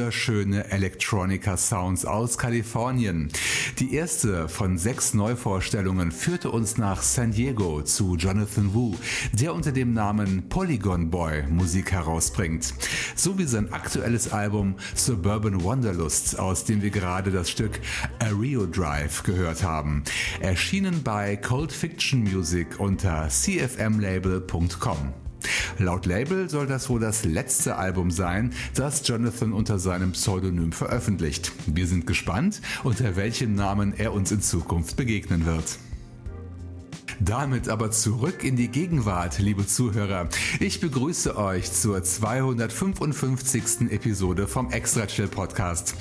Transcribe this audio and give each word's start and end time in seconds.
Wunderschöne 0.00 0.70
Electronica 0.70 1.58
Sounds 1.58 2.06
aus 2.06 2.38
Kalifornien. 2.38 3.28
Die 3.80 3.92
erste 3.92 4.48
von 4.48 4.78
sechs 4.78 5.12
Neuvorstellungen 5.12 6.10
führte 6.10 6.50
uns 6.50 6.78
nach 6.78 7.02
San 7.02 7.32
Diego 7.32 7.82
zu 7.82 8.16
Jonathan 8.16 8.72
Wu, 8.72 8.94
der 9.34 9.52
unter 9.52 9.72
dem 9.72 9.92
Namen 9.92 10.48
Polygon 10.48 11.10
Boy 11.10 11.42
Musik 11.50 11.92
herausbringt. 11.92 12.72
So 13.14 13.36
wie 13.36 13.44
sein 13.44 13.74
aktuelles 13.74 14.32
Album 14.32 14.76
Suburban 14.94 15.62
Wanderlust, 15.62 16.38
aus 16.38 16.64
dem 16.64 16.80
wir 16.80 16.90
gerade 16.90 17.30
das 17.30 17.50
Stück 17.50 17.78
Aereo 18.20 18.64
Drive 18.64 19.22
gehört 19.22 19.62
haben. 19.62 20.02
Erschienen 20.40 21.02
bei 21.02 21.36
Cold 21.36 21.72
Fiction 21.72 22.22
Music 22.22 22.80
unter 22.80 23.28
cfmlabel.com. 23.28 25.29
Laut 25.78 26.06
Label 26.06 26.48
soll 26.48 26.66
das 26.66 26.88
wohl 26.88 27.00
das 27.00 27.24
letzte 27.24 27.76
Album 27.76 28.10
sein, 28.10 28.52
das 28.74 29.06
Jonathan 29.06 29.52
unter 29.52 29.78
seinem 29.78 30.12
Pseudonym 30.12 30.72
veröffentlicht. 30.72 31.52
Wir 31.66 31.86
sind 31.86 32.06
gespannt, 32.06 32.60
unter 32.84 33.16
welchem 33.16 33.54
Namen 33.54 33.94
er 33.96 34.12
uns 34.12 34.30
in 34.32 34.42
Zukunft 34.42 34.96
begegnen 34.96 35.46
wird. 35.46 35.78
Damit 37.22 37.68
aber 37.68 37.90
zurück 37.90 38.44
in 38.44 38.56
die 38.56 38.68
Gegenwart, 38.68 39.38
liebe 39.38 39.66
Zuhörer. 39.66 40.30
Ich 40.58 40.80
begrüße 40.80 41.36
euch 41.36 41.70
zur 41.70 42.02
255. 42.02 43.90
Episode 43.90 44.48
vom 44.48 44.72
Extra 44.72 45.06
Chill 45.06 45.28
Podcast. 45.28 45.94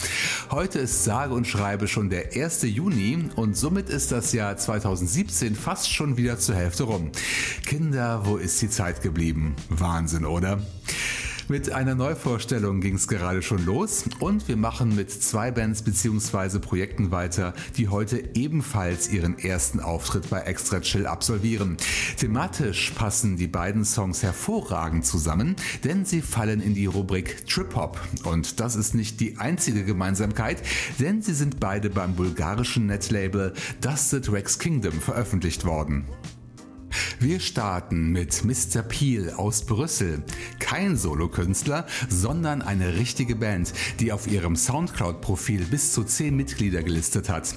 Heute 0.50 0.80
ist 0.80 1.04
sage 1.04 1.34
und 1.34 1.46
schreibe 1.46 1.90
schon 1.90 2.10
der 2.10 2.34
1. 2.34 2.62
Juni 2.64 3.26
und 3.36 3.58
somit 3.58 3.90
ist 3.90 4.14
das 4.14 4.32
Jahr 4.32 4.56
2017 4.56 5.56
fast 5.56 5.92
schon 5.92 6.16
wieder 6.16 6.40
zur 6.40 6.56
Hälfte 6.56 6.84
rum. 6.84 7.12
Kinder, 7.66 8.22
wo 8.26 8.38
ist 8.38 8.62
die 8.62 8.70
Zeit 8.70 9.02
geblieben? 9.02 9.58
Wahnsinn, 9.68 10.24
oder? 10.24 10.62
Mit 11.50 11.72
einer 11.72 11.96
Neuvorstellung 11.96 12.80
ging 12.80 12.94
es 12.94 13.08
gerade 13.08 13.42
schon 13.42 13.66
los 13.66 14.04
und 14.20 14.48
wir 14.48 14.56
machen 14.56 14.96
mit 14.96 15.10
zwei 15.10 15.50
Bands 15.50 15.82
bzw. 15.82 16.60
Projekten 16.60 17.10
weiter, 17.10 17.56
die 17.76 17.88
heute 17.88 18.24
ebenfalls 18.36 19.10
ihren 19.10 19.40
ersten 19.40 19.80
Auftritt 19.80 20.30
bei 20.30 20.42
Extra 20.42 20.80
Chill 20.80 21.08
absolvieren. 21.08 21.78
Thematisch 22.18 22.92
passen 22.92 23.36
die 23.36 23.48
beiden 23.48 23.84
Songs 23.84 24.22
hervorragend 24.22 25.08
zusammen, 25.08 25.56
denn 25.84 26.06
sie 26.06 26.22
fallen 26.22 26.62
in 26.62 26.76
die 26.76 26.86
Rubrik 26.86 27.48
Trip 27.48 27.76
Hop 27.76 28.00
und 28.26 28.60
das 28.60 28.76
ist 28.76 28.94
nicht 28.94 29.20
die 29.20 29.40
einzige 29.40 29.84
Gemeinsamkeit, 29.84 30.62
denn 31.00 31.24
sie 31.24 31.34
sind 31.34 31.60
beide 31.60 31.90
beim 31.90 32.14
bulgarischen 32.16 32.86
Netlabel 32.86 33.54
Dusted 33.82 34.32
Rex 34.32 34.60
Kingdom 34.60 35.02
veröffentlicht 35.02 35.66
worden. 35.66 36.06
Wir 37.20 37.40
starten 37.40 38.12
mit 38.12 38.44
Mr. 38.44 38.82
Peel 38.82 39.32
aus 39.32 39.64
Brüssel. 39.66 40.24
Kein 40.60 40.98
Solokünstler, 40.98 41.86
sondern 42.10 42.62
eine 42.62 42.98
richtige 42.98 43.36
Band, 43.36 43.74
die 44.00 44.12
auf 44.12 44.28
ihrem 44.28 44.56
Soundcloud-Profil 44.56 45.66
bis 45.66 45.94
zu 45.94 46.04
10 46.04 46.36
Mitglieder 46.36 46.84
gelistet 46.84 47.30
hat. 47.30 47.56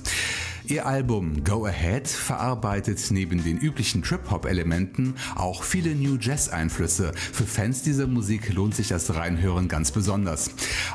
Ihr 0.64 0.86
Album 0.86 1.42
Go 1.42 1.66
Ahead 1.66 2.06
verarbeitet 2.06 3.10
neben 3.10 3.42
den 3.42 3.58
üblichen 3.58 4.02
Trip-Hop-Elementen 4.02 5.14
auch 5.34 5.64
viele 5.64 5.94
New 5.94 6.16
Jazz-Einflüsse. 6.20 7.12
Für 7.14 7.44
Fans 7.44 7.82
dieser 7.82 8.06
Musik 8.06 8.52
lohnt 8.52 8.74
sich 8.76 8.88
das 8.88 9.14
Reinhören 9.14 9.66
ganz 9.66 9.90
besonders. 9.90 10.50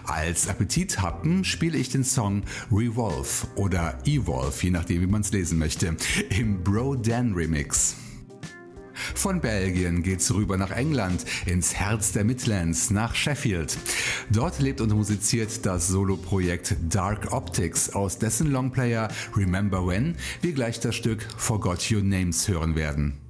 Als 0.06 0.48
Appetithappen 0.48 1.44
spiele 1.44 1.78
ich 1.78 1.90
den 1.90 2.06
Song 2.06 2.44
Revolve 2.72 3.48
oder 3.56 4.00
Evolve, 4.06 4.56
je 4.62 4.72
nachdem 4.72 5.02
wie 5.02 5.08
man 5.08 5.22
es 5.22 5.32
lesen 5.32 5.60
möchte, 5.60 5.98
im 6.30 6.64
Bro 6.64 6.96
Dan 6.96 7.34
Remix. 7.34 7.98
Von 9.16 9.42
Belgien 9.42 10.04
geht's 10.04 10.34
rüber 10.34 10.58
nach 10.58 10.72
England, 10.72 11.26
ins 11.46 11.76
Herz 11.76 12.12
der 12.12 12.24
Midlands, 12.24 12.90
nach 12.90 13.16
Sheffield. 13.16 13.78
Dort 14.30 14.60
lebt 14.60 14.82
und 14.82 14.92
musiziert 14.94 15.66
das 15.66 15.88
Soloprojekt 15.88 16.76
Dark 16.90 17.32
Optics, 17.32 17.90
aus 17.90 18.20
dessen 18.20 18.52
Longplayer 18.52 19.10
Remember 19.36 19.88
When 19.88 20.16
wir 20.42 20.54
gleich 20.54 20.80
das 20.80 20.96
Stück 20.96 21.26
Forgot 21.38 21.92
Your 21.92 22.02
Names 22.02 22.48
hören 22.48 22.76
werden. 22.76 23.27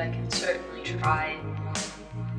But 0.00 0.08
I 0.08 0.12
can 0.12 0.30
certainly 0.30 0.82
try. 0.82 1.36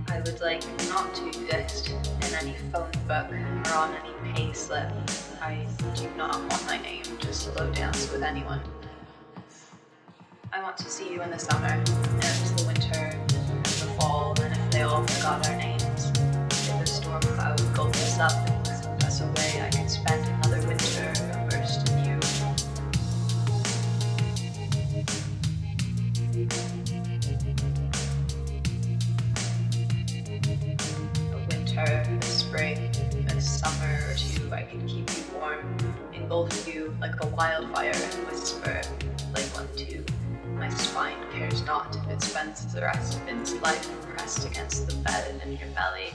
I 0.07 0.19
would 0.21 0.41
like 0.41 0.63
not 0.89 1.13
to 1.13 1.27
exist 1.27 1.89
in 1.89 2.33
any 2.33 2.55
phone 2.71 2.89
book 3.07 3.31
or 3.31 3.73
on 3.75 3.95
any 3.97 4.33
pay 4.33 4.51
slip. 4.51 4.91
I 5.39 5.67
do 5.93 6.09
not 6.17 6.39
want 6.39 6.65
my 6.65 6.81
name 6.81 7.03
to 7.03 7.31
slow 7.31 7.71
dance 7.71 8.11
with 8.11 8.23
anyone. 8.23 8.61
I 10.51 10.63
want 10.63 10.75
to 10.77 10.89
see 10.89 11.13
you 11.13 11.21
in 11.21 11.29
the 11.29 11.37
summer, 11.37 11.67
and 11.67 11.85
the 11.85 12.63
winter, 12.65 12.95
and 12.95 13.29
the 13.29 13.93
fall, 13.99 14.33
and 14.41 14.57
if 14.57 14.71
they 14.71 14.81
all 14.81 15.05
forgot 15.05 15.47
our 15.47 15.55
names, 15.55 16.11
if 16.17 16.79
the 16.79 16.85
storm 16.87 17.21
cloud 17.21 17.61
gulped 17.75 17.95
us 17.97 18.17
up 18.17 18.60
spring, 32.61 33.25
a 33.29 33.41
summer 33.41 33.97
or 34.07 34.13
two, 34.13 34.53
I 34.53 34.61
can 34.61 34.87
keep 34.87 35.09
you 35.09 35.23
warm, 35.33 35.77
engulf 36.13 36.67
you 36.67 36.95
like 37.01 37.19
a 37.23 37.27
wildfire 37.27 37.89
and 37.91 38.27
whisper, 38.27 38.81
like 39.33 39.45
one 39.55 39.67
too. 39.75 40.05
My 40.57 40.69
spine 40.69 41.17
cares 41.33 41.65
not 41.65 41.95
if 41.95 42.07
it 42.07 42.21
spends 42.21 42.71
the 42.71 42.81
rest 42.81 43.17
of 43.17 43.27
its 43.27 43.53
life 43.61 43.89
pressed 44.03 44.45
against 44.45 44.87
the 44.87 44.95
bed 44.97 45.31
and 45.31 45.41
in 45.41 45.57
your 45.57 45.69
belly. 45.69 46.13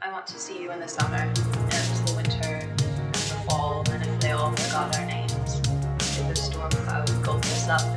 I 0.00 0.10
want 0.10 0.26
to 0.28 0.38
see 0.38 0.62
you 0.62 0.72
in 0.72 0.80
the 0.80 0.88
summer, 0.88 1.16
and 1.16 1.36
the 1.36 2.14
winter, 2.16 2.54
and 2.54 2.78
the 3.14 3.44
fall, 3.50 3.84
and 3.90 4.02
if 4.02 4.20
they 4.20 4.30
all 4.30 4.52
forgot 4.52 4.96
our 4.98 5.04
names, 5.04 5.60
if 6.18 6.26
the 6.26 6.36
storm 6.36 6.70
cloud 6.70 7.10
gulped 7.22 7.44
us 7.46 7.68
up 7.68 7.95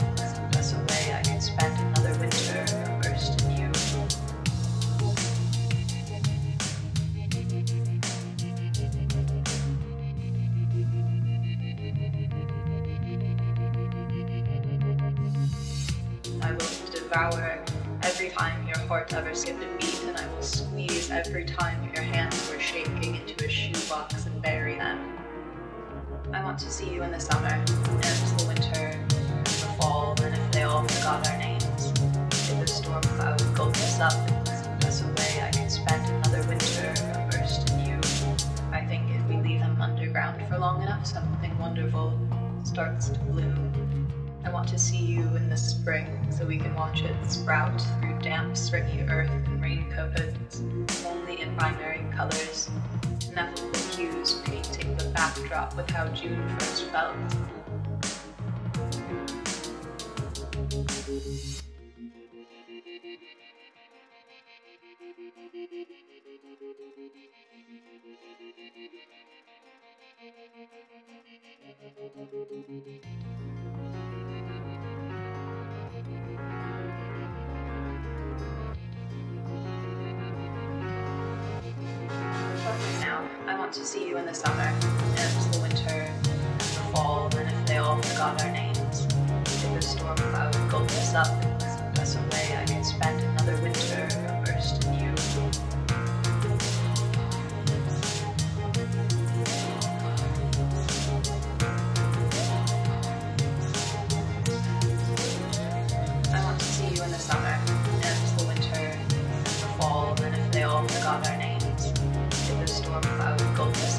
heart 18.90 19.14
ever 19.14 19.36
skipped 19.36 19.62
a 19.62 19.68
beat, 19.78 20.04
and 20.08 20.18
I 20.18 20.28
will 20.34 20.42
squeeze 20.42 21.12
every 21.12 21.46
time 21.46 21.92
your 21.94 22.02
hands 22.02 22.50
were 22.50 22.60
shaking 22.60 23.18
into 23.18 23.46
a 23.46 23.48
shoebox 23.48 24.26
and 24.26 24.42
bury 24.42 24.78
them. 24.78 25.16
I 26.34 26.44
want 26.44 26.58
to 26.58 26.72
see 26.72 26.90
you 26.90 27.04
in 27.04 27.12
the 27.12 27.20
summer, 27.20 27.50
and 27.50 27.68
the 27.68 28.46
winter, 28.48 29.00
the 29.44 29.76
fall, 29.78 30.16
and 30.24 30.34
if 30.34 30.52
they 30.52 30.64
all 30.64 30.84
forgot 30.88 31.30
our 31.30 31.38
names, 31.38 31.94
if 32.50 32.60
the 32.60 32.66
storm 32.66 33.04
cloud 33.04 33.40
gulped 33.56 33.78
us 33.78 34.00
up 34.00 34.12
and 34.12 34.48
swept 34.48 34.86
us 34.86 35.04
away, 35.04 35.44
I 35.44 35.52
could 35.52 35.72
spend 35.72 36.04
another 36.26 36.48
winter 36.50 36.92
immersed 37.14 37.70
in 37.70 37.86
you. 37.86 38.00
I 38.72 38.84
think 38.88 39.08
if 39.12 39.24
we 39.30 39.38
leave 39.38 39.60
them 39.60 39.80
underground 39.80 40.42
for 40.50 40.58
long 40.58 40.82
enough, 40.82 41.06
something 41.06 41.56
wonderful 41.60 42.20
starts 42.64 43.10
to 43.10 43.20
bloom. 43.20 43.89
I 44.50 44.52
want 44.52 44.68
to 44.70 44.80
see 44.80 44.98
you 44.98 45.22
in 45.36 45.48
the 45.48 45.56
spring 45.56 46.08
so 46.32 46.44
we 46.44 46.58
can 46.58 46.74
watch 46.74 47.04
it 47.04 47.16
sprout 47.32 47.80
through 48.02 48.18
damp, 48.18 48.58
springy 48.58 49.04
earth 49.08 49.30
and 49.30 49.62
raincoats, 49.62 50.64
only 51.06 51.40
in 51.40 51.56
primary 51.56 52.04
colors, 52.16 52.68
ineffable 53.30 53.80
hues 53.96 54.42
painting 54.46 54.98
the 54.98 55.06
backdrop 55.10 55.78
with 55.78 55.88
how 55.92 56.08
June 56.08 56.50
first 56.58 56.86
felt. 56.86 57.16
Now, 83.00 83.28
I 83.48 83.58
want 83.58 83.74
to 83.74 83.86
see 83.86 84.08
you 84.08 84.18
in 84.18 84.26
the 84.26 84.34
summer, 84.34 84.62
and 84.62 85.54
the 85.54 85.60
winter, 85.62 85.90
and 85.90 86.26
the 86.26 86.84
fall, 86.94 87.30
and 87.36 87.50
if 87.50 87.66
they 87.66 87.78
all 87.78 88.02
forgot 88.02 88.42
our 88.44 88.52
names. 88.52 89.08
If 89.46 89.74
the 89.74 89.82
storm 89.82 90.18
cloud 90.18 90.70
gulped 90.70 90.92
us 90.92 91.14
up 91.14 91.59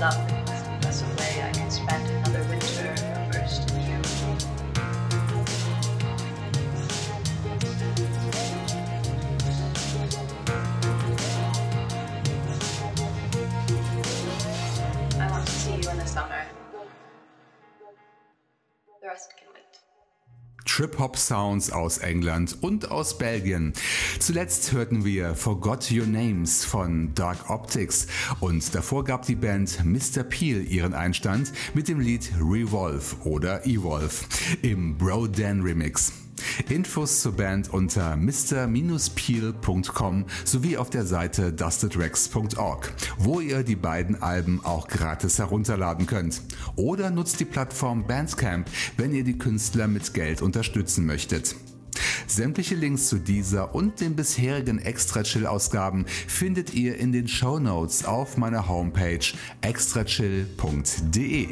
us 0.02 0.14
up 0.16 0.30
and 0.30 0.86
us 0.86 1.02
away, 1.02 1.42
I 1.42 1.52
could 1.52 1.72
spend 1.72 2.08
another 2.08 2.42
winter 2.48 2.94
immersed 3.20 3.70
in 3.70 3.80
you. 3.82 4.00
I 15.20 15.30
want 15.30 15.46
to 15.46 15.52
see 15.52 15.72
you 15.72 15.90
in 15.90 15.98
the 15.98 16.06
summer. 16.06 16.46
The 19.02 19.06
rest 19.06 19.34
can 19.36 19.48
wait. 19.54 19.89
Trip-Hop-Sounds 20.70 21.72
aus 21.72 21.98
England 21.98 22.56
und 22.60 22.90
aus 22.92 23.18
Belgien. 23.18 23.72
Zuletzt 24.20 24.70
hörten 24.72 25.04
wir 25.04 25.34
Forgot 25.34 25.90
Your 25.90 26.06
Names 26.06 26.64
von 26.64 27.12
Dark 27.14 27.50
Optics 27.50 28.06
und 28.38 28.72
davor 28.74 29.04
gab 29.04 29.26
die 29.26 29.34
Band 29.34 29.84
Mr. 29.84 30.22
Peel 30.22 30.64
ihren 30.70 30.94
Einstand 30.94 31.52
mit 31.74 31.88
dem 31.88 31.98
Lied 31.98 32.30
Revolve 32.38 33.16
oder 33.24 33.66
Evolve 33.66 34.14
im 34.62 34.96
Bro 34.96 35.26
Dan 35.26 35.62
Remix. 35.62 36.12
Infos 36.68 37.20
zur 37.20 37.32
Band 37.32 37.72
unter 37.72 38.16
mr-peel.com 38.16 38.64
sowie 40.44 40.76
auf 40.76 40.90
der 40.90 41.06
Seite 41.06 41.52
dustedrex.org, 41.52 42.92
wo 43.18 43.40
ihr 43.40 43.62
die 43.62 43.76
beiden 43.76 44.22
Alben 44.22 44.64
auch 44.64 44.88
gratis 44.88 45.38
herunterladen 45.38 46.06
könnt. 46.06 46.42
Oder 46.76 47.10
nutzt 47.10 47.40
die 47.40 47.44
Plattform 47.44 48.06
Bandcamp, 48.06 48.68
wenn 48.96 49.12
ihr 49.12 49.24
die 49.24 49.38
Künstler 49.38 49.88
mit 49.88 50.14
Geld 50.14 50.42
unterstützen 50.42 51.06
möchtet. 51.06 51.56
Sämtliche 52.26 52.74
Links 52.74 53.08
zu 53.08 53.18
dieser 53.18 53.74
und 53.74 54.00
den 54.00 54.14
bisherigen 54.14 54.78
Extra 54.78 55.22
Chill 55.22 55.46
Ausgaben 55.46 56.06
findet 56.06 56.72
ihr 56.74 56.96
in 56.98 57.12
den 57.12 57.28
Show 57.28 57.58
Notes 57.58 58.04
auf 58.04 58.36
meiner 58.36 58.68
Homepage 58.68 59.26
extrachill.de. 59.62 61.48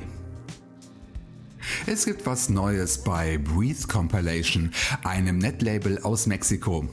Es 1.87 2.05
gibt 2.05 2.27
was 2.27 2.49
Neues 2.49 2.99
bei 2.99 3.39
Breathe 3.39 3.87
Compilation, 3.87 4.73
einem 5.05 5.39
Netlabel 5.39 5.99
aus 6.03 6.27
Mexiko. 6.27 6.89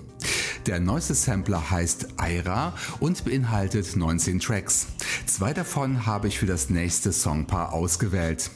Der 0.66 0.80
neueste 0.80 1.14
Sampler 1.14 1.70
heißt 1.70 2.08
Aira 2.18 2.74
und 3.00 3.24
beinhaltet 3.24 3.96
19 3.96 4.40
Tracks. 4.40 4.88
Zwei 5.26 5.54
davon 5.54 6.06
habe 6.06 6.28
ich 6.28 6.40
für 6.40 6.48
das 6.48 6.70
nächste 6.70 7.12
Songpaar 7.12 7.74
ausgewählt. 7.74 8.50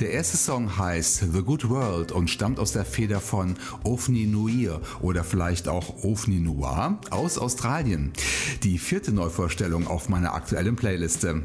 Der 0.00 0.12
erste 0.12 0.36
Song 0.36 0.78
heißt 0.78 1.32
The 1.32 1.42
Good 1.42 1.68
World 1.68 2.12
und 2.12 2.30
stammt 2.30 2.58
aus 2.58 2.72
der 2.72 2.84
Feder 2.84 3.20
von 3.20 3.56
Ofni 3.84 4.26
Nuir 4.26 4.80
oder 5.00 5.24
vielleicht 5.24 5.68
auch 5.68 6.04
Ofni 6.04 6.38
Noir 6.40 6.98
aus 7.10 7.38
Australien. 7.38 8.12
Die 8.62 8.78
vierte 8.78 9.12
Neuvorstellung 9.12 9.86
auf 9.86 10.08
meiner 10.08 10.34
aktuellen 10.34 10.76
Playliste. 10.76 11.44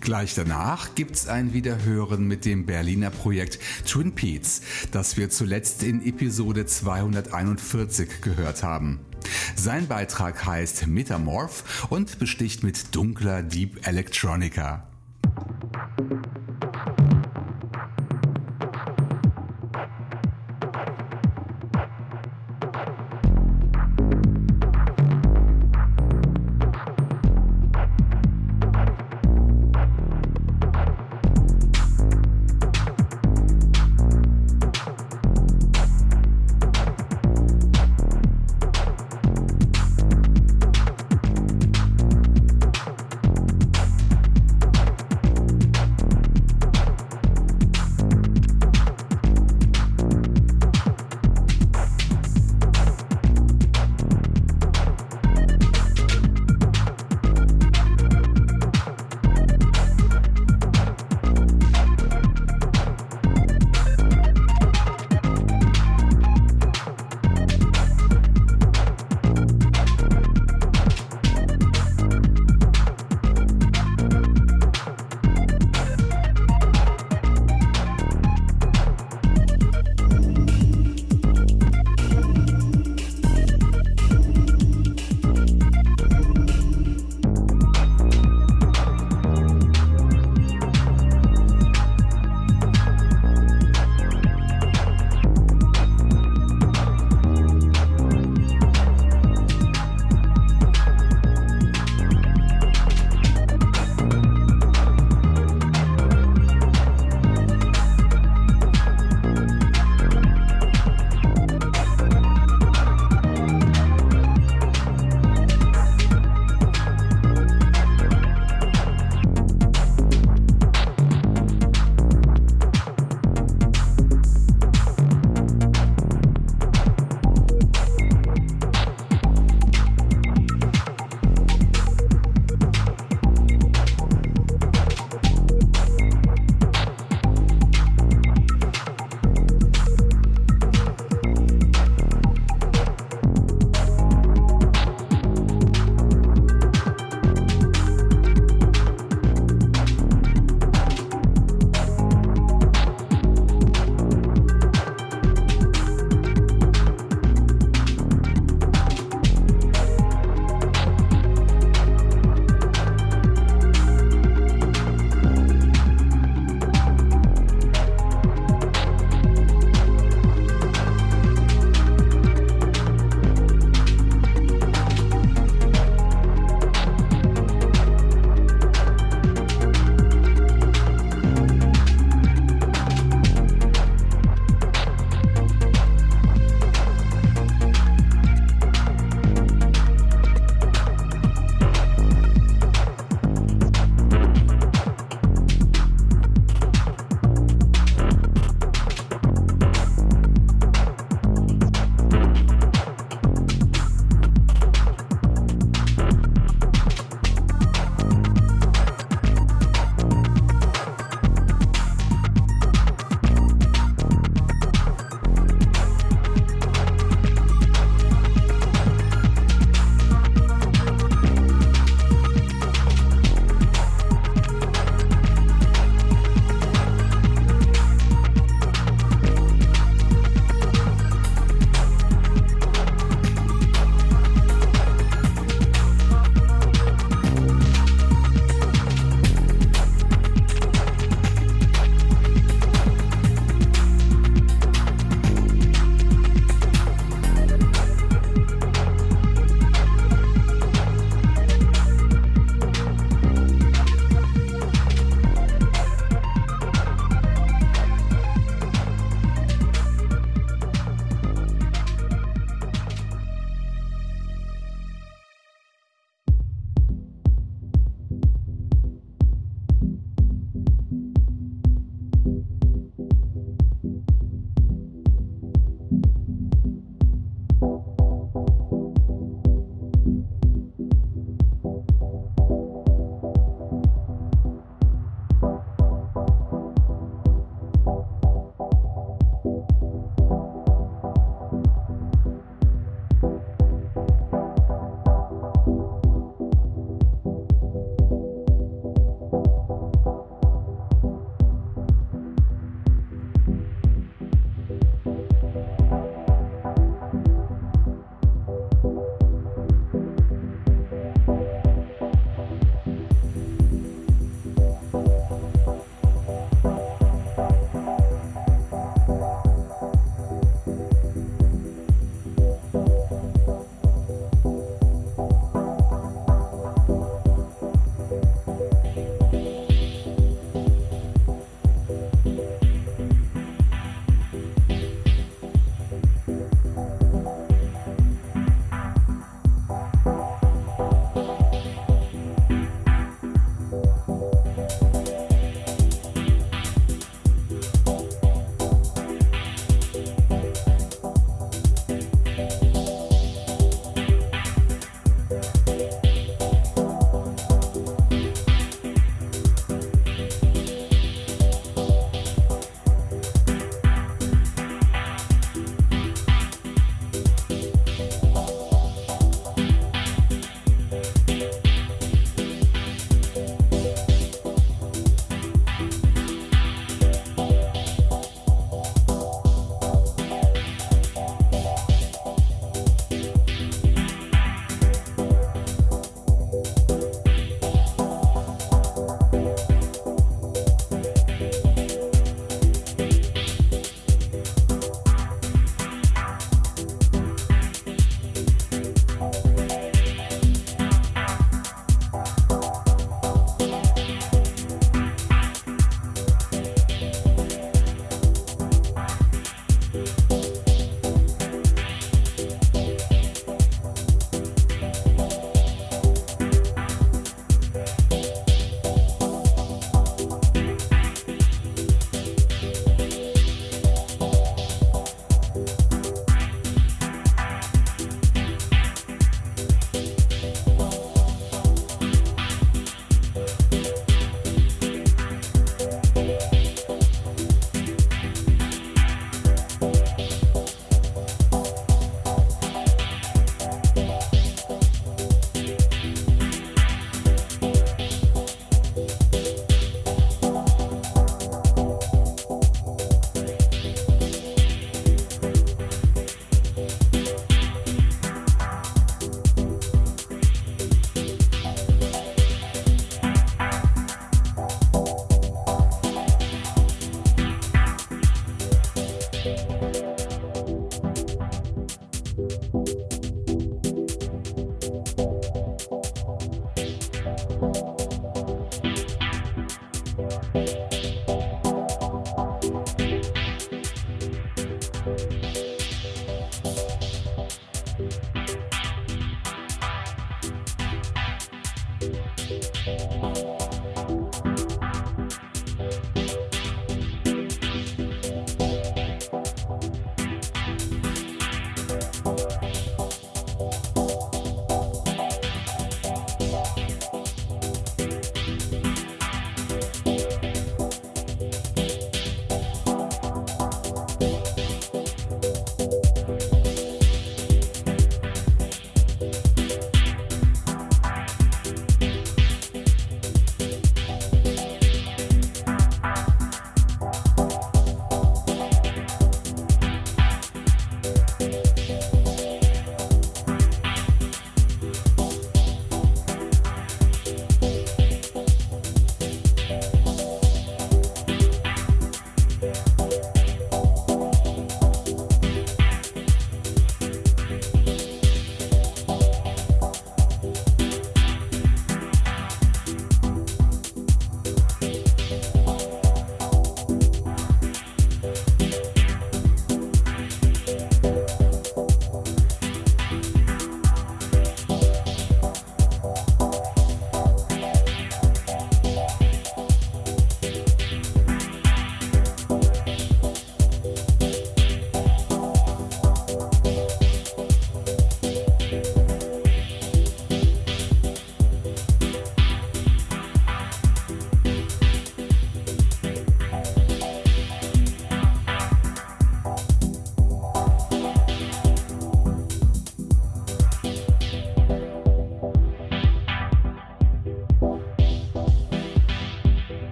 Gleich 0.00 0.34
danach 0.34 0.94
gibt's 0.94 1.26
ein 1.26 1.52
Wiederhören 1.52 2.26
mit 2.26 2.44
dem 2.44 2.66
Berliner 2.66 3.10
Projekt 3.10 3.58
Twin 3.86 4.12
Peaks, 4.12 4.60
das 4.90 5.16
wir 5.16 5.30
zuletzt 5.30 5.82
in 5.82 6.04
Episode 6.04 6.66
241 6.66 8.20
gehört 8.20 8.62
haben. 8.62 9.00
Sein 9.56 9.86
Beitrag 9.86 10.44
heißt 10.44 10.86
Metamorph 10.86 11.88
und 11.90 12.18
besticht 12.18 12.62
mit 12.62 12.94
dunkler 12.94 13.42
Deep 13.42 13.86
Electronica. 13.86 14.86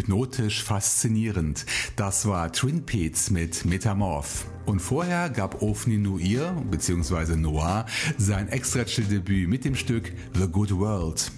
Hypnotisch 0.00 0.64
faszinierend. 0.64 1.66
Das 1.94 2.24
war 2.24 2.50
Twin 2.50 2.86
Peaks 2.86 3.28
mit 3.28 3.66
Metamorph. 3.66 4.46
Und 4.64 4.80
vorher 4.80 5.28
gab 5.28 5.60
Ofni 5.60 5.98
Nuir 5.98 6.56
bzw. 6.70 7.36
Noir 7.36 7.84
sein 8.16 8.48
extra 8.48 8.86
chill 8.86 9.04
Debüt 9.04 9.46
mit 9.46 9.66
dem 9.66 9.74
Stück 9.74 10.10
The 10.32 10.48
Good 10.48 10.74
World. 10.74 11.30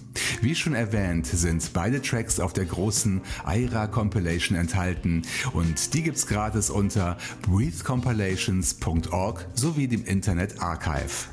Wie 0.43 0.55
schon 0.55 0.77
erwähnt, 0.77 1.27
sind 1.27 1.73
beide 1.73 2.01
Tracks 2.01 2.39
auf 2.39 2.53
der 2.53 2.67
großen 2.67 3.23
Aira 3.45 3.89
Compilation 3.89 4.57
enthalten 4.57 5.23
und 5.55 5.93
die 5.93 6.05
gibt's 6.05 6.29
gratis 6.29 6.71
unter 6.71 7.19
breathecompilations.org 7.43 9.49
sowie 9.55 9.89
dem 9.89 10.05
Internet 10.05 10.63
Archive. 10.63 11.27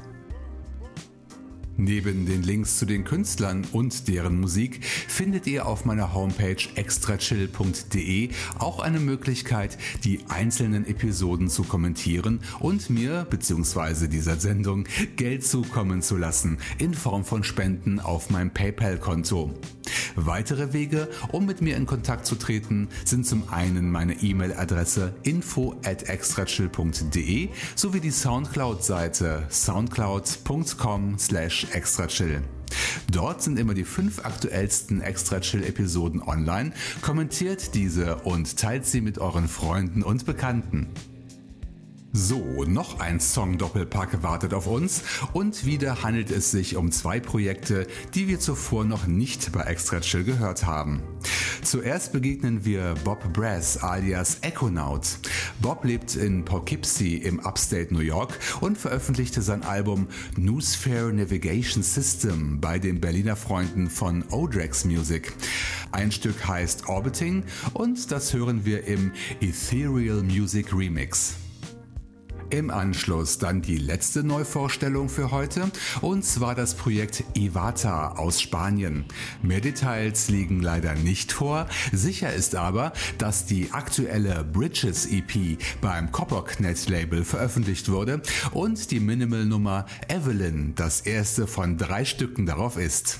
Neben 1.79 2.25
den 2.25 2.43
Links 2.43 2.77
zu 2.77 2.85
den 2.85 3.05
Künstlern 3.05 3.65
und 3.71 4.09
deren 4.09 4.37
Musik 4.37 4.83
findet 4.83 5.47
ihr 5.47 5.65
auf 5.65 5.85
meiner 5.85 6.13
Homepage 6.13 6.57
extrachill.de 6.75 8.31
auch 8.57 8.79
eine 8.79 8.99
Möglichkeit, 8.99 9.77
die 10.03 10.19
einzelnen 10.27 10.85
Episoden 10.85 11.47
zu 11.47 11.63
kommentieren 11.63 12.41
und 12.59 12.89
mir 12.89 13.25
bzw. 13.29 14.09
dieser 14.09 14.35
Sendung 14.35 14.87
Geld 15.15 15.45
zukommen 15.45 16.01
zu 16.01 16.17
lassen 16.17 16.57
in 16.79 16.93
Form 16.93 17.23
von 17.23 17.45
Spenden 17.45 18.01
auf 18.01 18.29
meinem 18.29 18.51
PayPal-Konto. 18.51 19.53
Weitere 20.15 20.73
Wege, 20.73 21.07
um 21.31 21.45
mit 21.45 21.61
mir 21.61 21.77
in 21.77 21.85
Kontakt 21.85 22.25
zu 22.25 22.35
treten, 22.35 22.89
sind 23.05 23.25
zum 23.25 23.49
einen 23.49 23.89
meine 23.89 24.21
E-Mail-Adresse 24.21 25.13
info 25.23 25.75
at 25.85 26.09
extrachill.de 26.09 27.49
sowie 27.75 27.99
die 27.99 28.11
Soundcloud-Seite 28.11 29.47
soundcloud.com 29.49 31.17
slash 31.17 31.68
extrachill. 31.73 32.41
Dort 33.11 33.41
sind 33.41 33.57
immer 33.57 33.73
die 33.73 33.83
fünf 33.83 34.25
aktuellsten 34.25 35.01
Extra 35.01 35.39
Chill 35.39 35.63
Episoden 35.63 36.21
online. 36.21 36.71
Kommentiert 37.01 37.73
diese 37.73 38.17
und 38.17 38.57
teilt 38.57 38.85
sie 38.85 39.01
mit 39.01 39.17
euren 39.17 39.47
Freunden 39.47 40.03
und 40.03 40.25
Bekannten. 40.25 40.87
So, 42.11 42.63
noch 42.63 42.99
ein 42.99 43.19
Song-Doppelpack 43.19 44.23
wartet 44.23 44.55
auf 44.55 44.65
uns 44.65 45.03
und 45.33 45.65
wieder 45.65 46.01
handelt 46.01 46.31
es 46.31 46.49
sich 46.49 46.75
um 46.75 46.91
zwei 46.91 47.19
Projekte, 47.19 47.85
die 48.15 48.27
wir 48.27 48.39
zuvor 48.39 48.83
noch 48.83 49.05
nicht 49.05 49.51
bei 49.51 49.61
Extra 49.61 49.99
Chill 49.99 50.23
gehört 50.23 50.65
haben. 50.65 51.03
Zuerst 51.61 52.11
begegnen 52.11 52.65
wir 52.65 52.95
Bob 53.03 53.31
Brass 53.31 53.77
alias 53.83 54.39
Echonaut. 54.41 55.19
Bob 55.61 55.85
lebt 55.85 56.15
in 56.15 56.43
Poughkeepsie 56.45 57.17
im 57.17 57.39
Upstate 57.41 57.93
New 57.93 57.99
York 57.99 58.39
und 58.59 58.79
veröffentlichte 58.79 59.43
sein 59.43 59.61
Album 59.61 60.07
Newsphere 60.35 61.13
Navigation 61.13 61.83
System 61.83 62.59
bei 62.59 62.79
den 62.79 62.99
Berliner 62.99 63.35
Freunden 63.35 63.87
von 63.87 64.23
Odrex 64.31 64.83
Music. 64.83 65.33
Ein 65.91 66.11
Stück 66.11 66.47
heißt 66.47 66.87
Orbiting 66.87 67.43
und 67.73 68.11
das 68.11 68.33
hören 68.33 68.65
wir 68.65 68.85
im 68.85 69.11
Ethereal 69.41 70.23
Music 70.23 70.73
Remix. 70.73 71.35
Im 72.49 72.71
Anschluss 72.71 73.37
dann 73.37 73.61
die 73.61 73.77
letzte 73.77 74.23
Neuvorstellung 74.23 75.07
für 75.07 75.29
heute 75.31 75.69
und 76.01 76.25
zwar 76.25 76.55
das 76.55 76.73
Projekt 76.73 77.23
Ivata 77.35 78.13
aus 78.13 78.41
Spanien. 78.41 79.05
Mehr 79.43 79.61
Details 79.61 80.29
liegen 80.29 80.61
leider 80.61 80.95
nicht 80.95 81.31
vor. 81.31 81.67
Sicher 81.91 82.33
ist 82.33 82.55
aber, 82.55 82.93
dass 83.17 83.45
die 83.45 83.71
aktuelle 83.71 84.43
Bridges 84.43 85.05
EP 85.05 85.59
beim 85.81 86.11
Copperknet 86.11 86.89
Label 86.89 87.23
veröffentlicht 87.23 87.89
wurde 87.89 88.21
und 88.51 88.89
die 88.91 88.99
Minimal 88.99 89.45
Nummer 89.45 89.85
Evelyn 90.07 90.73
das 90.75 91.01
erste 91.01 91.45
von 91.45 91.77
drei 91.77 92.03
Stücken 92.05 92.45
darauf 92.45 92.77
ist. 92.77 93.19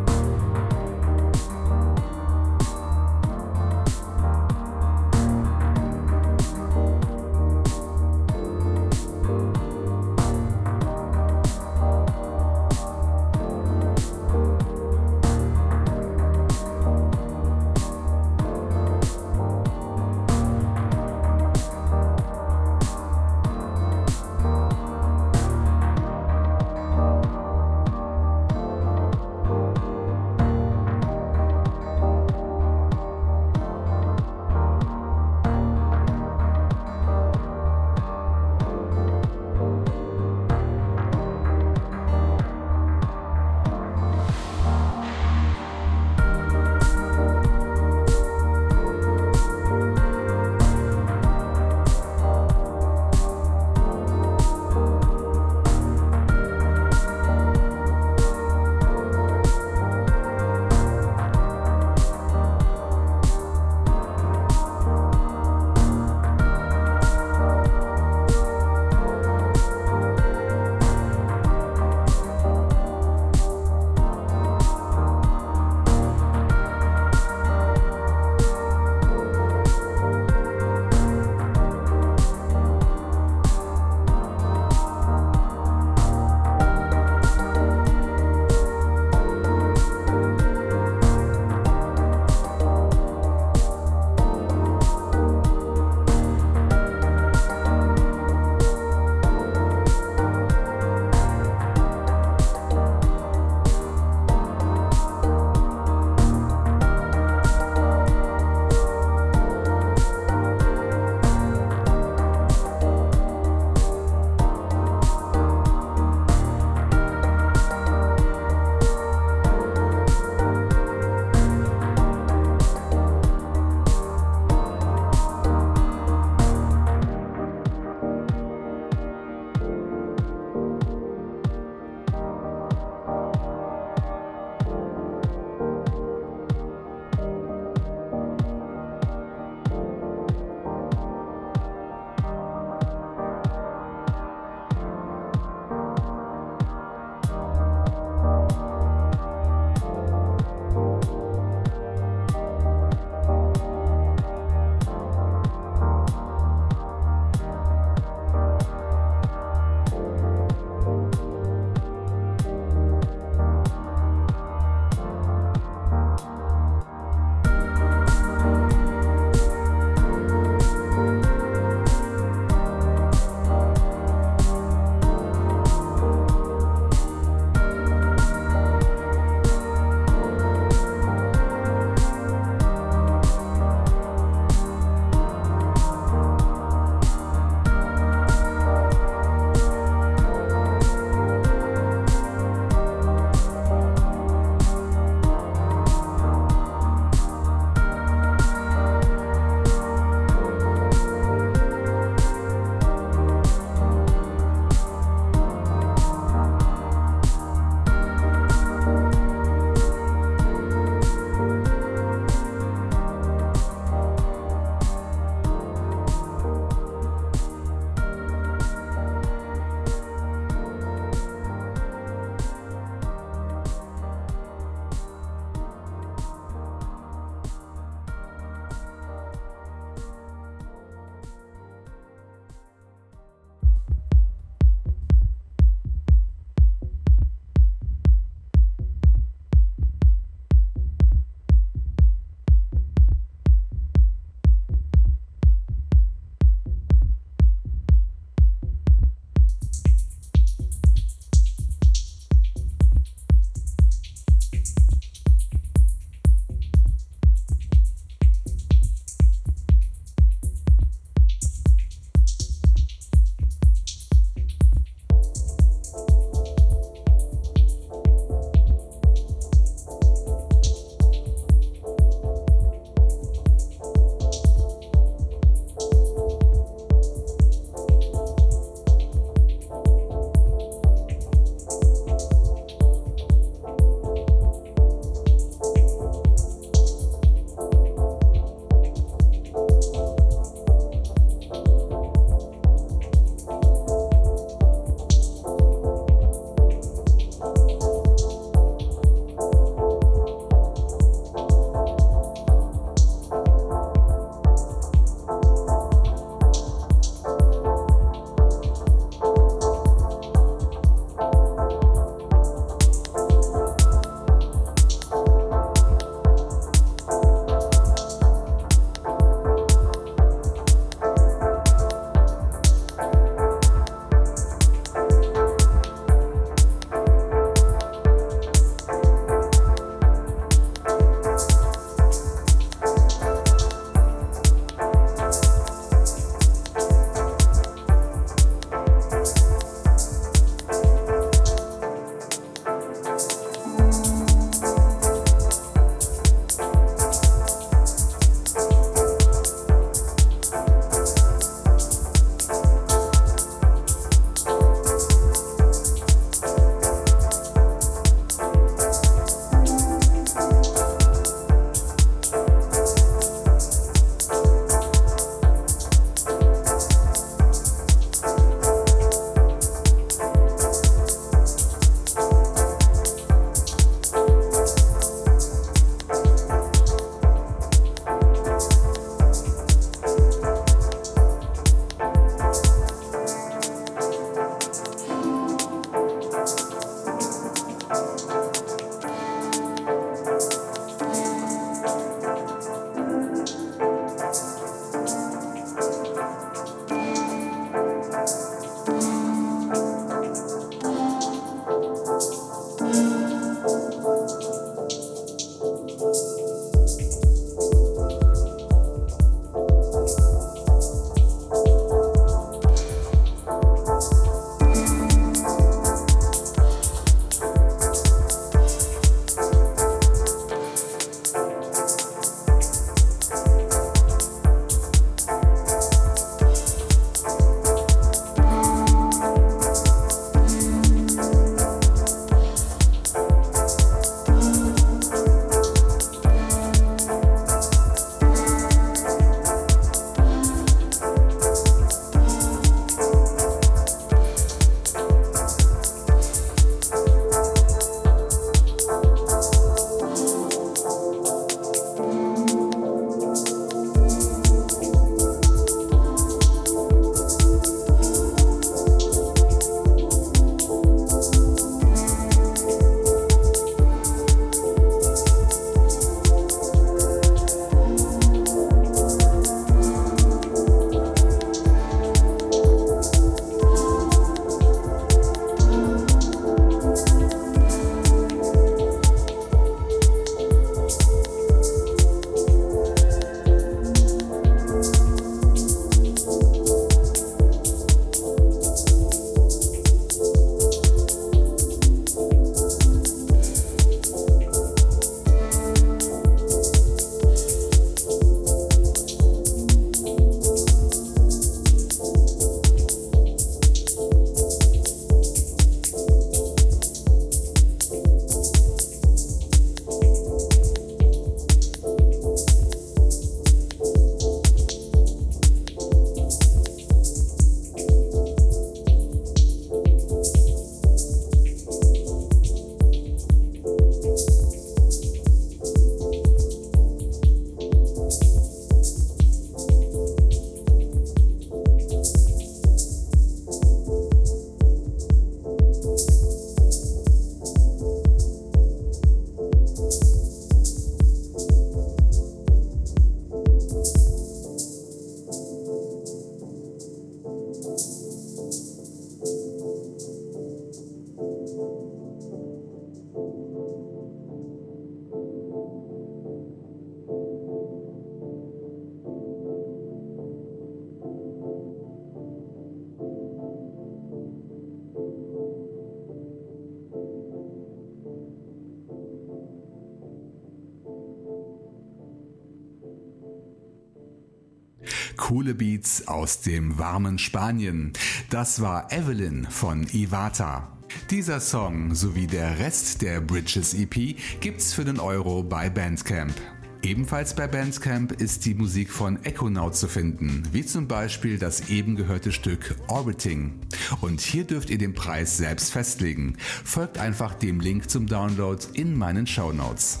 Coole 575.24 575.54
Beats 575.54 576.06
aus 576.06 576.42
dem 576.42 576.78
warmen 576.78 577.18
Spanien. 577.18 577.94
Das 578.28 578.60
war 578.60 578.92
Evelyn 578.92 579.46
von 579.48 579.86
Ivata. 579.90 580.76
Dieser 581.08 581.40
Song 581.40 581.94
sowie 581.94 582.26
der 582.26 582.58
Rest 582.58 583.00
der 583.00 583.22
Bridges 583.22 583.72
EP 583.72 584.16
gibt's 584.40 584.74
für 584.74 584.84
den 584.84 585.00
Euro 585.00 585.42
bei 585.42 585.70
Bandcamp. 585.70 586.34
Ebenfalls 586.82 587.34
bei 587.34 587.46
Bandcamp 587.46 588.12
ist 588.12 588.44
die 588.44 588.52
Musik 588.52 588.90
von 588.90 589.24
Echonaut 589.24 589.74
zu 589.74 589.88
finden, 589.88 590.42
wie 590.52 590.66
zum 590.66 590.88
Beispiel 590.88 591.38
das 591.38 591.70
eben 591.70 591.96
gehörte 591.96 592.30
Stück 592.30 592.76
Orbiting. 592.88 593.54
Und 594.02 594.20
hier 594.20 594.44
dürft 594.44 594.68
ihr 594.68 594.76
den 594.76 594.92
Preis 594.92 595.38
selbst 595.38 595.72
festlegen. 595.72 596.36
Folgt 596.64 596.98
einfach 596.98 597.32
dem 597.32 597.60
Link 597.60 597.88
zum 597.88 598.06
Download 598.06 598.62
in 598.74 598.94
meinen 598.94 599.26
Show 599.26 599.54
Notes. 599.54 600.00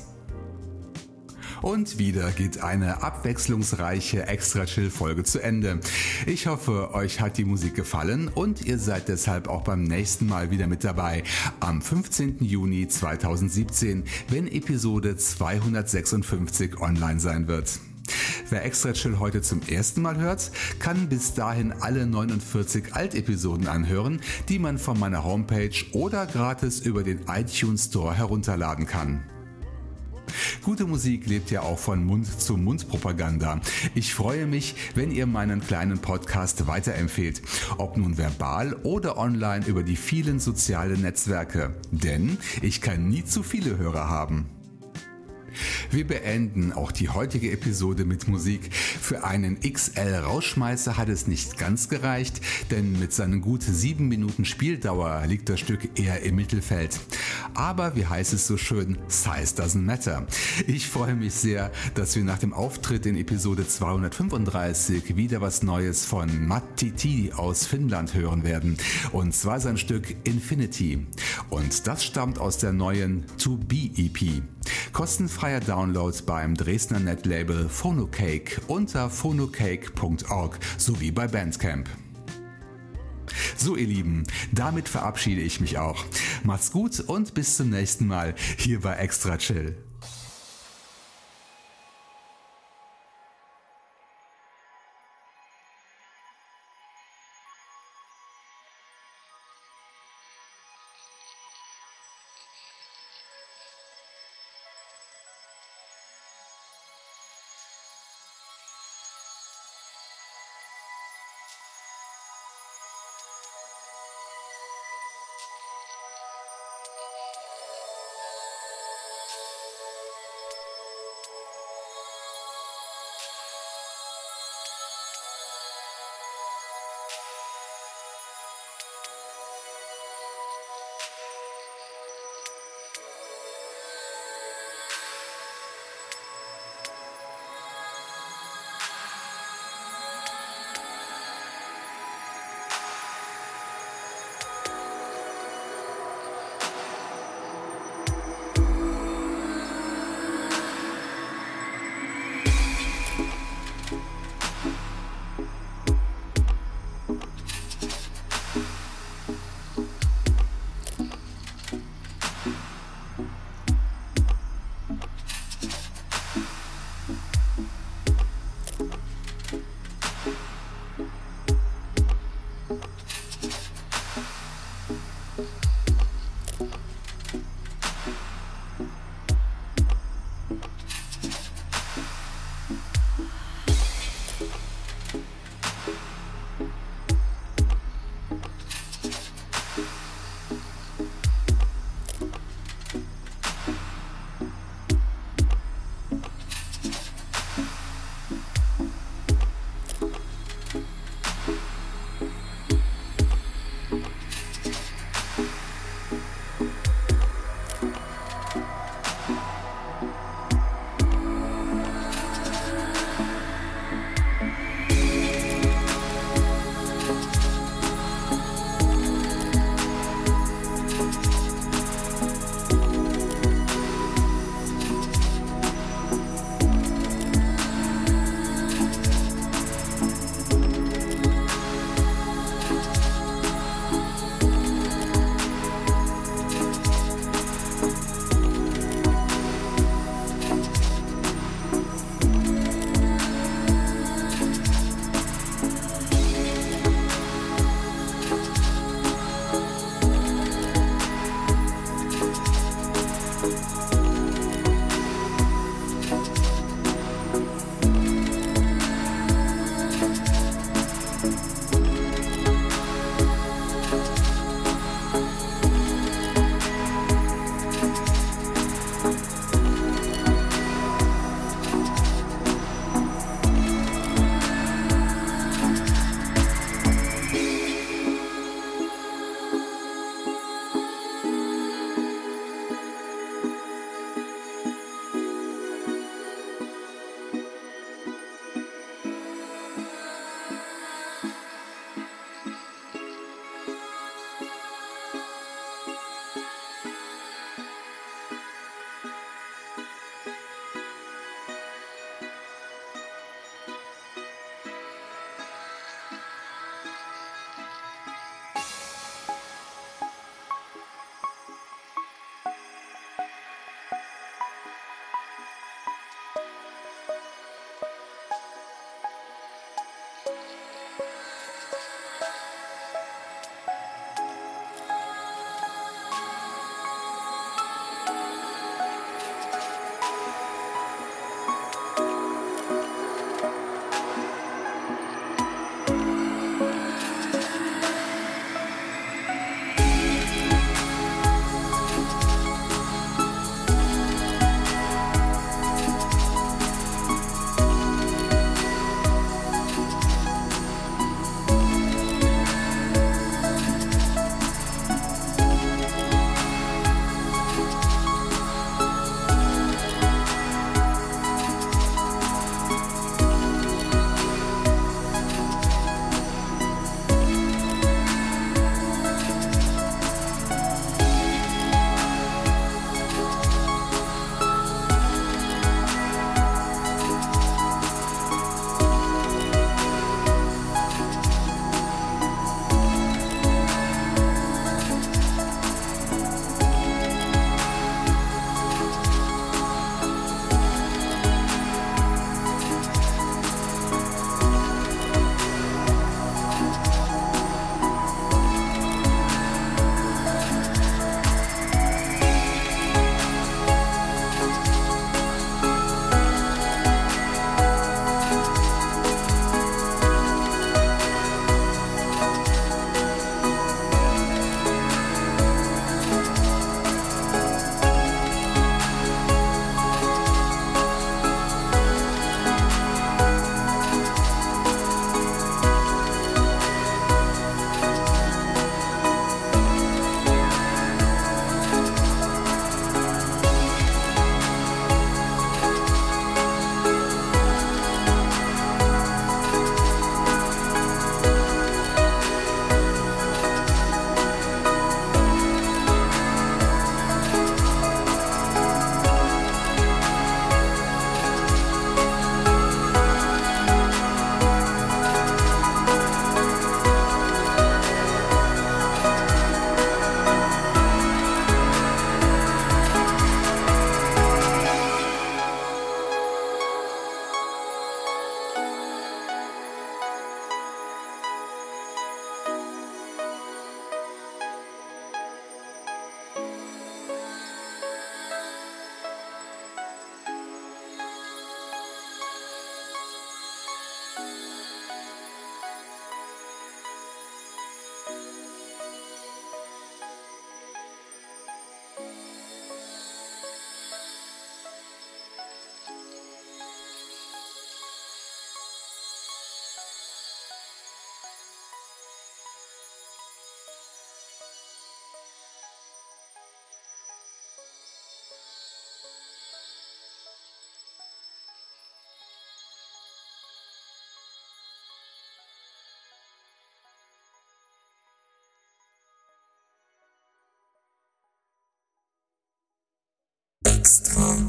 Und 1.64 1.98
wieder 1.98 2.30
geht 2.30 2.62
eine 2.62 3.02
abwechslungsreiche 3.02 4.26
Extra-Chill-Folge 4.26 5.24
zu 5.24 5.42
Ende. 5.42 5.80
Ich 6.26 6.46
hoffe, 6.46 6.92
euch 6.92 7.22
hat 7.22 7.38
die 7.38 7.46
Musik 7.46 7.74
gefallen 7.74 8.28
und 8.28 8.66
ihr 8.66 8.78
seid 8.78 9.08
deshalb 9.08 9.48
auch 9.48 9.62
beim 9.62 9.82
nächsten 9.82 10.26
Mal 10.26 10.50
wieder 10.50 10.66
mit 10.66 10.84
dabei. 10.84 11.22
Am 11.60 11.80
15. 11.80 12.44
Juni 12.44 12.86
2017, 12.86 14.04
wenn 14.28 14.46
Episode 14.46 15.16
256 15.16 16.82
online 16.82 17.18
sein 17.18 17.48
wird. 17.48 17.80
Wer 18.50 18.66
Extra 18.66 18.92
Chill 18.92 19.18
heute 19.18 19.40
zum 19.40 19.62
ersten 19.62 20.02
Mal 20.02 20.18
hört, 20.18 20.50
kann 20.80 21.08
bis 21.08 21.32
dahin 21.32 21.72
alle 21.72 22.06
49 22.06 22.94
Altepisoden 22.94 23.68
anhören, 23.68 24.20
die 24.50 24.58
man 24.58 24.76
von 24.76 25.00
meiner 25.00 25.24
Homepage 25.24 25.70
oder 25.92 26.26
gratis 26.26 26.80
über 26.80 27.02
den 27.02 27.20
iTunes 27.26 27.86
Store 27.86 28.14
herunterladen 28.14 28.84
kann. 28.84 29.24
Gute 30.62 30.86
Musik 30.86 31.26
lebt 31.26 31.50
ja 31.50 31.62
auch 31.62 31.78
von 31.78 32.04
Mund-zu-Mund-Propaganda. 32.04 33.60
Ich 33.94 34.14
freue 34.14 34.46
mich, 34.46 34.74
wenn 34.94 35.10
ihr 35.10 35.26
meinen 35.26 35.60
kleinen 35.60 35.98
Podcast 35.98 36.66
weiterempfehlt, 36.66 37.42
ob 37.78 37.96
nun 37.96 38.18
verbal 38.18 38.74
oder 38.82 39.18
online 39.18 39.66
über 39.66 39.82
die 39.82 39.96
vielen 39.96 40.40
sozialen 40.40 41.02
Netzwerke. 41.02 41.74
Denn 41.90 42.38
ich 42.62 42.80
kann 42.80 43.08
nie 43.08 43.24
zu 43.24 43.42
viele 43.42 43.78
Hörer 43.78 44.08
haben. 44.08 44.53
Wir 45.90 46.06
beenden 46.06 46.72
auch 46.72 46.92
die 46.92 47.08
heutige 47.08 47.50
Episode 47.52 48.04
mit 48.04 48.28
Musik. 48.28 48.72
Für 48.72 49.24
einen 49.24 49.60
XL-Rauschmeißer 49.60 50.96
hat 50.96 51.08
es 51.08 51.26
nicht 51.26 51.58
ganz 51.58 51.88
gereicht, 51.88 52.40
denn 52.70 52.98
mit 52.98 53.12
seinen 53.12 53.40
gut 53.40 53.62
sieben 53.62 54.08
Minuten 54.08 54.44
Spieldauer 54.44 55.24
liegt 55.26 55.48
das 55.48 55.60
Stück 55.60 55.98
eher 55.98 56.22
im 56.22 56.36
Mittelfeld. 56.36 57.00
Aber 57.54 57.96
wie 57.96 58.06
heißt 58.06 58.32
es 58.32 58.46
so 58.46 58.56
schön, 58.56 58.98
Size 59.08 59.54
doesn't 59.54 59.82
matter. 59.82 60.26
Ich 60.66 60.88
freue 60.88 61.14
mich 61.14 61.34
sehr, 61.34 61.70
dass 61.94 62.16
wir 62.16 62.24
nach 62.24 62.38
dem 62.38 62.52
Auftritt 62.52 63.06
in 63.06 63.16
Episode 63.16 63.66
235 63.66 65.16
wieder 65.16 65.40
was 65.40 65.62
Neues 65.62 66.04
von 66.04 66.46
Matt 66.46 66.76
Titi 66.76 67.32
aus 67.34 67.66
Finnland 67.66 68.14
hören 68.14 68.44
werden. 68.44 68.76
Und 69.12 69.34
zwar 69.34 69.60
sein 69.60 69.76
Stück 69.76 70.16
Infinity. 70.24 71.06
Und 71.50 71.86
das 71.86 72.04
stammt 72.04 72.38
aus 72.38 72.58
der 72.58 72.72
neuen 72.72 73.24
To 73.38 73.56
Be 73.56 73.90
EP. 73.96 74.42
Kostenfreier 75.44 75.60
Download 75.60 76.16
beim 76.24 76.54
Dresdner 76.54 77.00
Netlabel 77.00 77.68
Phonocake 77.68 78.62
unter 78.66 79.10
phonocake.org 79.10 80.58
sowie 80.78 81.10
bei 81.10 81.28
Bandcamp. 81.28 81.86
So 83.54 83.76
ihr 83.76 83.86
Lieben, 83.86 84.24
damit 84.52 84.88
verabschiede 84.88 85.42
ich 85.42 85.60
mich 85.60 85.76
auch. 85.76 86.02
Macht's 86.44 86.72
gut 86.72 86.98
und 86.98 87.34
bis 87.34 87.58
zum 87.58 87.68
nächsten 87.68 88.06
Mal 88.06 88.34
hier 88.56 88.80
bei 88.80 88.94
Extra 88.94 89.36
Chill. 89.36 89.76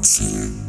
Sila. 0.06 0.65